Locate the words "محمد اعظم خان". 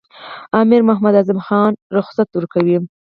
0.89-1.71